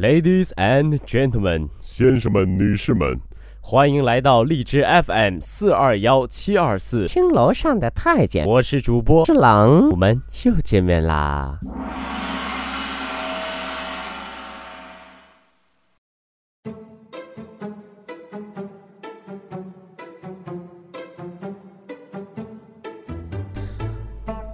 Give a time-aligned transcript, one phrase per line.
[0.00, 3.18] Ladies and gentlemen，先生们、女士们，
[3.60, 11.58] 欢迎来到荔枝 FM 四二幺七二四，青楼上的太监，我是主播是狼我，们又见面啦。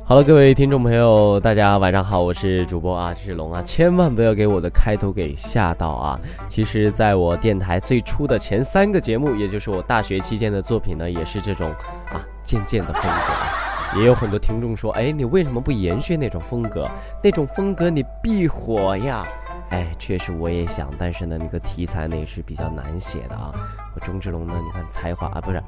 [0.06, 6.20] 好了，各位听众朋友，大家晚上好，我是主播啊，志龙啊，千万不要给我的开头给吓到啊！
[6.46, 11.70] 其实，在我电台最初的前三个节目，也就是我大学期间的作品呢，也是这种
[12.12, 13.98] 啊渐渐的风格。
[13.98, 16.86] 也有很多听众说，哎，你为什么不延续那种风格？
[17.22, 19.26] 那种风格你必火呀！
[19.70, 23.50] 哎，确实我也想，但是呢，那个题材呢也是比较难写的啊。
[23.94, 25.62] 我钟志龙呢，你看才华啊，不是，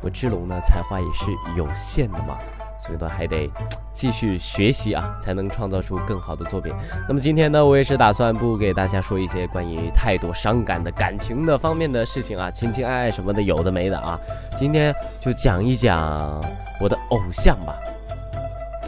[0.00, 2.38] 我志龙呢才华也是有限的嘛。
[2.80, 3.50] 所以呢，还得
[3.92, 6.72] 继续学习啊，才能创造出更好的作品。
[7.06, 14.18] 那么今天呢，我也是打算不给大家说一些关于太多伤感的感情的方面的事情啊，情情爱爱什么的有的没的啊。
[14.58, 16.42] 今天就讲一讲
[16.80, 17.74] 我的偶像吧，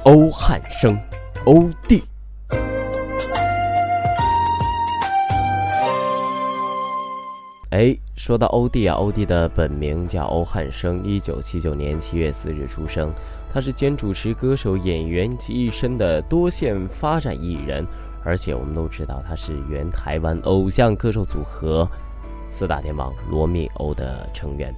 [0.05, 0.99] 欧汉声，
[1.45, 2.03] 欧弟。
[7.73, 13.11] 哎，说到欧弟啊，欧弟的本名叫欧汉生，一九七九年七月四日出生。
[13.51, 17.87] 他是兼主持、歌手、演员及一身的多线发展艺人，
[18.23, 21.89] 而且我们都知道他是原台湾偶像歌手组合
[22.51, 24.71] 四大天王罗密欧的成员。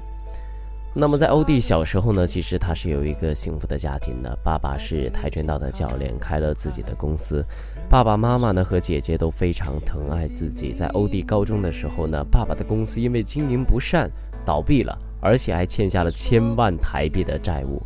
[0.97, 7.45] 那么在欧弟小时候呢，其实他是有一个幸福的家庭的，爸爸是跆拳道的教练，开了自己的公司。
[7.91, 10.73] 爸爸妈妈呢和姐姐都非常疼爱自己。
[10.73, 14.09] 在欧弟高中的时候呢，爸爸的公司因为经营不善
[14.45, 17.83] 倒闭了，而且还欠下了千万台币的债务。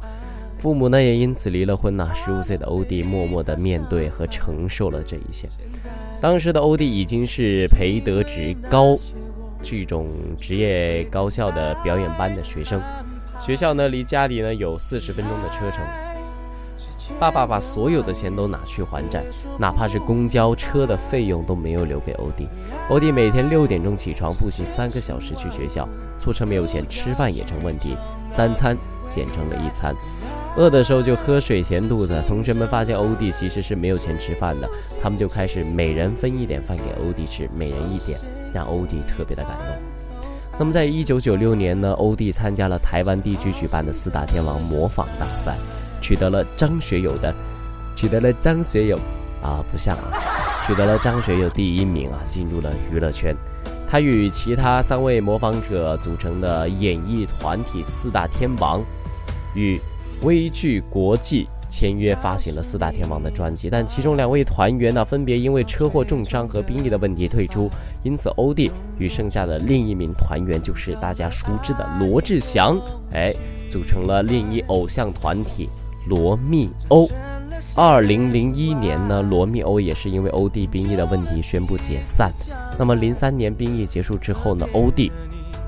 [0.59, 2.13] 父母呢也因此离了婚呐。
[2.15, 5.49] 十五岁的欧弟默默地面对和承受了这一切。
[6.21, 8.95] 当时的欧弟已经是培德职高，
[9.63, 12.81] 是一种职业高校的表演班的学生。
[13.41, 15.85] 学校呢离家里呢有四十分钟的车程。
[17.19, 19.25] 爸爸把所有的钱都拿去还债，
[19.59, 22.47] 哪怕是公交车的费用都没有留给欧弟。
[22.91, 27.97] 欧弟每天六点钟起床，步行三个小时去学校，坐车没有钱，吃饭也成问题，
[28.29, 28.77] 三餐
[29.07, 29.95] 减成了一餐。
[30.57, 32.23] 饿的时候就喝水填肚子。
[32.29, 34.69] 同学们发现欧弟其实是没有钱吃饭的，
[35.03, 38.21] 他们就开始每人分一点饭给欧弟吃，每人一点，
[38.53, 40.21] 让欧弟特别的感动。
[40.59, 45.57] 那么在一九九六年呢，欧弟参加了台湾地区举办的四大天王模仿大赛。
[46.01, 47.35] 取得了张学友的，
[47.97, 48.97] 取得了张学友
[49.43, 53.37] 啊，不像啊，取得了张学友第一名啊，进入了娱乐圈。
[53.87, 58.81] 他与其他三位模仿者组成的演艺团体四大天王，
[59.55, 59.79] 与
[60.23, 67.71] 微剧国际签约发行了四大天王的专辑，但其中两位团员呢，分别因为车祸重伤和兵役的问题退出，
[68.03, 72.79] 因此欧弟与剩下的另一名团员就是大家熟知的罗志祥，
[73.13, 73.35] 哎，
[73.71, 75.69] 组成了另一偶像团体。
[76.07, 77.07] 罗密欧，
[77.75, 82.33] 二零零一年呢，罗密欧也是因为欧弟兵役的问题宣布解散。
[82.79, 85.13] 那么零三年兵役结束之后呢，欧弟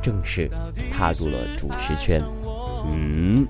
[0.00, 0.48] 正式
[0.90, 2.22] 踏入了主持圈。
[2.86, 3.46] 嗯，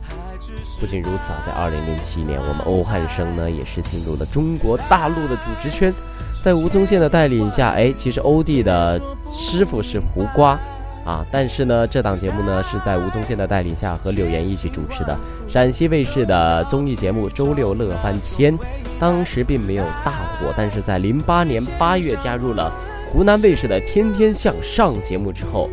[0.81, 5.93] 不仅如此啊，在二零零七年，我们欧汉声呢也是进入了中国大陆的主持圈。
[6.41, 8.99] 在吴宗宪的带领下，哎，其实欧弟的
[9.31, 10.59] 师傅是胡瓜。
[11.03, 15.19] 啊，但是呢，这档节目呢是在吴宗宪的带领下和柳岩一起主持的
[15.49, 18.57] 陕西卫视的综艺节目《周六乐翻天》，
[19.01, 22.71] 当时并没有大火，但是在零八年八月加入了
[23.11, 25.71] 湖南卫视的《天天向上》节目之后，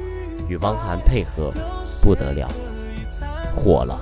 [0.48, 1.52] 与汪涵配合
[2.02, 2.48] 不得了，
[3.54, 4.00] 火了，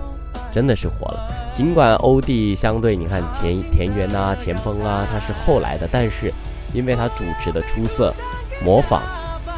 [0.55, 1.51] 真的是火了。
[1.51, 6.31] 尽管欧弟相对你看田田园呐、前锋啊，他是后来的，但是
[6.73, 8.13] 因为他主持的出色，
[8.63, 9.01] 模仿，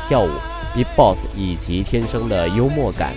[0.07, 0.29] 跳舞。
[0.73, 3.13] B-box 以及天生的幽默感，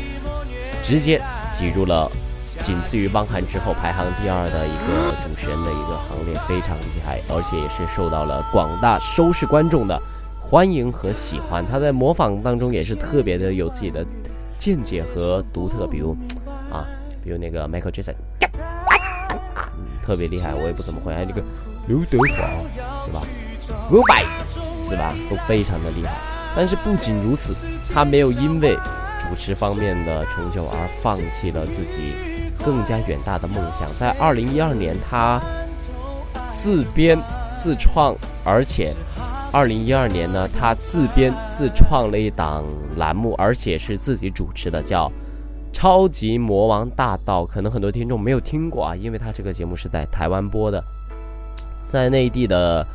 [0.82, 1.20] 直接
[1.52, 2.10] 挤入了
[2.58, 10.00] 仅次于汪涵之后排行第二的一个主持人的一个行列，非常厉害，而且也是受到了广大收视观众的
[10.38, 11.62] 欢迎和喜欢。
[11.66, 14.06] 他在模仿当中也是特别的有自己的
[14.58, 16.16] 见解和独特，比如，
[17.22, 18.14] 比如那个 Michael Jackson，
[20.02, 21.42] 特别厉害，我也不怎么会，还有那个
[21.86, 23.22] 刘德华是吧？
[23.90, 24.24] 伍佰
[24.82, 25.14] 是吧？
[25.28, 26.12] 都非常的厉害。
[26.56, 27.54] 但是不仅如此，
[27.92, 28.74] 他没有因为
[29.20, 32.12] 主持方面的成就而放弃了自己
[32.64, 33.86] 更加远大的梦想。
[33.94, 35.40] 在二零一二年，他
[36.50, 37.16] 自编
[37.58, 38.92] 自创，而且
[39.52, 42.64] 二零一二年呢，他自编自创了一档
[42.96, 45.06] 栏目，而且是自己主持的，叫
[45.72, 47.42] 《超级魔王大道》。
[47.46, 50.82] 可能很多听众没有听过啊，因为他这个节目是在台湾播的，
[51.88, 52.86] 在内地的。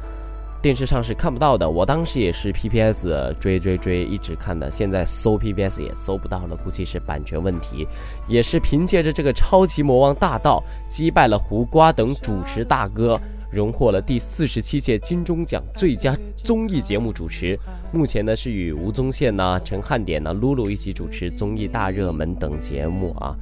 [0.61, 1.69] 电视上是看不到的。
[1.69, 7.87] 我当时也是 PPS 追追追一直看的，现在搜 PPS 也搜不到了，估计是版权问题。
[8.27, 13.15] 也是凭借着这个《超级魔王大道》击败了胡瓜等主持大哥。
[13.51, 17.57] 荣获了第四十七届金钟奖最佳综艺节目主持。
[17.91, 23.35] 目前呢是与吴宗宪呐、陈汉典呐、露露一起主持综艺大热门等节目啊。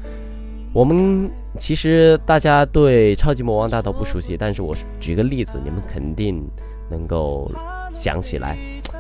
[0.74, 1.30] 我们
[1.60, 6.44] 其实大家对超级魔王大道不熟悉，但是我举个例子，你们肯定
[6.90, 7.52] 能够
[7.94, 8.58] 想起来，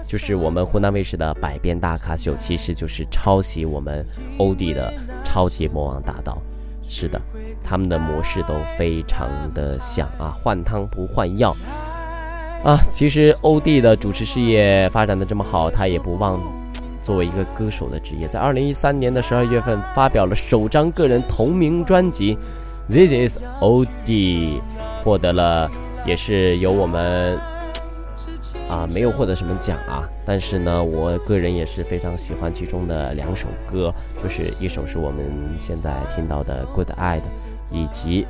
[0.07, 4.05] 就是我们湖南卫视的百变大咖秀，其实就是抄袭我们
[4.38, 6.39] 欧弟的超级魔王大道。
[6.88, 7.19] 是的，
[7.63, 11.56] 他们的模式都非常的像啊，换汤不换药
[12.63, 12.80] 啊。
[12.91, 16.39] 其实欧弟的主持事业发展的这么好，他也不忘
[17.01, 18.27] 作为一个歌手的职业。
[18.27, 22.38] 在二零一三年的十二月份，发表了首张个人同名专辑
[22.94, 24.62] 《This Is O.D.》，
[25.03, 25.71] 获得了，
[26.06, 27.52] 也是由我们。
[28.74, 33.94] 啊，没有获得什么奖啊，但是呢，我个人也是非常喜欢其中的两首歌，
[34.24, 35.24] 就是一首是我们
[35.60, 37.20] 现在听到的《Good Eye》，
[37.72, 38.25] 以及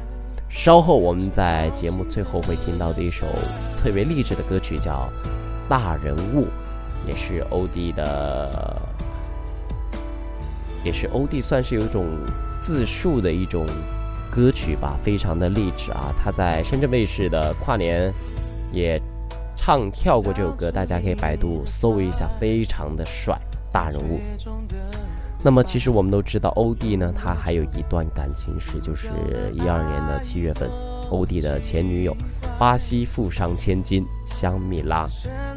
[0.50, 3.26] 稍后我们在节目最后会听到的一首
[3.82, 5.10] 特别励志的歌曲，叫
[5.70, 6.42] 《大人物》，
[7.08, 8.82] 也是欧弟的，
[10.84, 12.06] 也是欧弟算是有一种
[12.60, 13.66] 自述的一种
[14.30, 16.14] 歌曲吧，非常的励志啊。
[16.22, 18.14] 他在深圳卫视的跨年
[18.74, 19.02] 也。
[19.66, 23.40] 唱跳过这首歌，大家可以百度搜一下，非常的帅，
[23.72, 24.20] 大人物。
[25.42, 29.08] 那么其实我们都知道，欧弟呢，他还有一段感情史，就是
[29.54, 30.70] 一二年的七月份。
[31.10, 32.14] 欧弟的前女友，
[32.60, 35.08] 巴西富商千金香蜜拉，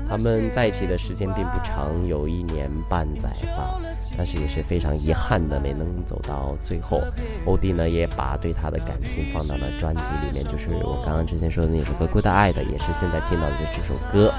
[0.09, 3.79] 他们在一起的时间并不长，有一年半载吧，
[4.17, 7.03] 但是也是非常遗憾的没能走到最后。
[7.45, 14.33] 欧弟呢也把对他的感情放到了专辑里面，就是我刚刚之前说的那首歌《孤单爱的》，也是现在听到的这首歌。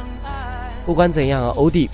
[0.85, 1.89] 不管怎样啊，欧弟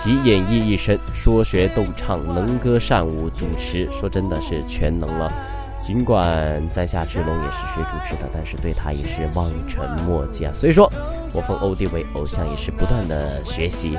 [0.00, 5.32] 集演艺一身，说学逗唱，能歌善舞，主持，说真的是全能了。
[5.80, 10.52] 尽管在下志龙也是学主持的，但是对他也是望尘莫及啊。
[10.54, 10.88] 所以说，
[11.32, 13.98] 我奉欧弟为偶像，也是不断的学习、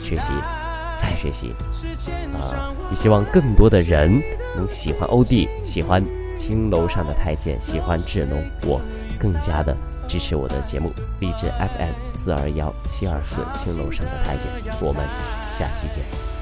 [0.00, 0.32] 学习、
[0.96, 1.54] 再学习
[2.34, 2.72] 啊！
[2.90, 4.22] 也希望更多的人
[4.56, 6.04] 能喜欢欧弟，喜欢
[6.36, 8.80] 青楼上的太监，喜欢志龙，我
[9.18, 9.76] 更加的
[10.08, 10.90] 支持我的节目，
[11.20, 14.50] 励志 FM 四二幺七二四青楼上的太监，
[14.80, 15.02] 我们
[15.54, 16.39] 下期见。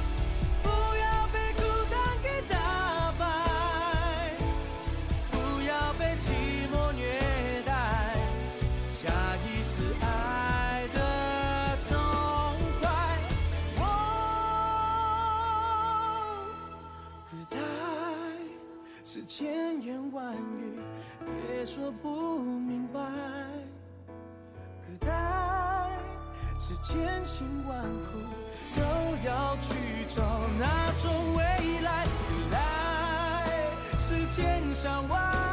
[21.90, 23.00] 不明白，
[25.00, 25.90] 可待
[26.58, 28.18] 是千辛万苦
[28.76, 28.82] 都
[29.26, 30.22] 要去找
[30.58, 31.42] 那种未
[31.80, 32.58] 来，原来
[33.98, 35.47] 是千山万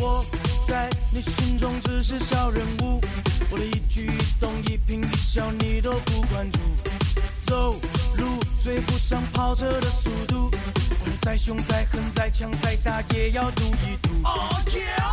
[0.00, 0.24] 我
[0.68, 3.00] 在你心中只是小人物，
[3.50, 6.58] 我的一举一动一颦一笑你都不关注。
[7.46, 7.74] 走
[8.16, 10.50] 路追不上跑车的速度。
[11.20, 14.10] 再凶再狠再强再大也要赌一赌。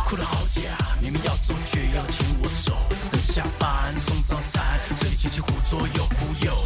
[0.06, 0.60] 哭得好假，
[1.00, 2.74] 明明要走却要牵我手。
[3.10, 6.64] 等下班送早餐，这里起起互左右忽右。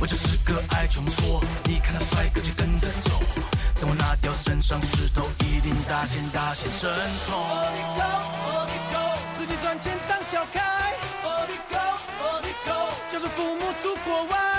[0.00, 3.10] 我就是个爱穷挫，你看到帅哥就跟着走。
[3.80, 6.90] 等我拿掉身上石头，一定大显大显神
[7.26, 7.42] 通。
[9.36, 10.92] 自己赚钱当小开，
[13.10, 14.51] 就是父母住国外。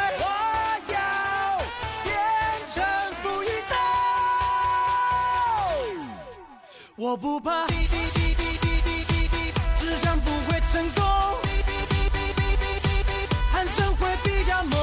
[6.95, 7.65] 我不怕，
[9.79, 11.03] 只想不会成功，
[13.51, 14.79] 喊声会比较猛。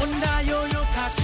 [0.00, 1.22] 我哪有有卡住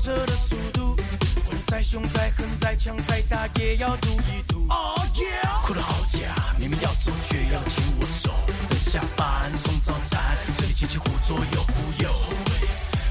[0.00, 0.96] 车的速度。
[1.44, 4.66] 活得再凶再狠再强再大，也要赌一赌。
[4.68, 6.18] Oh yeah，哭得好假，
[6.58, 8.30] 明明要走却要牵我手。
[8.68, 12.14] 等下班送早餐，这里亲戚胡左右忽右。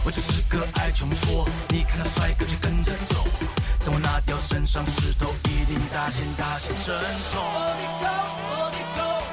[0.03, 3.27] 我就是个爱穷挫，你看到帅哥就跟着走。
[3.85, 6.95] 等我拿掉身上石头，一定大显大显神
[7.31, 7.43] 通。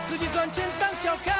[0.07, 1.36] 自己赚钱当小开。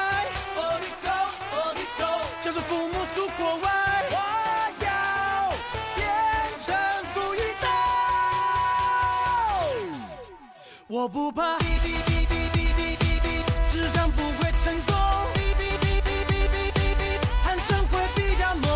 [10.97, 11.59] 我不怕。
[13.71, 14.95] 智商不会成功，
[17.43, 18.67] 喊声会比较猛。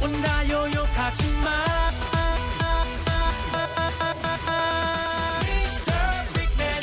[0.00, 1.50] 我哪有有卡其吗
[5.44, 5.92] ？Mr.
[6.34, 6.82] Big Man,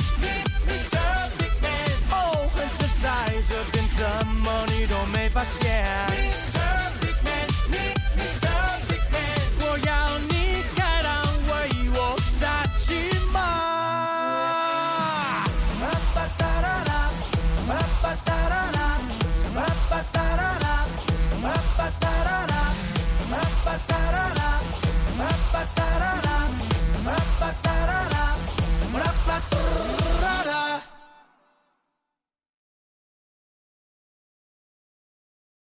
[0.66, 0.96] Mr.
[1.38, 1.70] Big Man，
[2.12, 3.10] 哦，很实在，
[3.50, 6.05] 这边怎么你都没发现？